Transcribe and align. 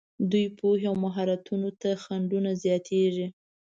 دوی 0.31 0.45
پوهې 0.57 0.85
او 0.91 0.95
مهارتونو 1.05 1.69
ته 1.81 1.89
خنډونه 2.03 2.51
زیاتېږي. 2.63 3.27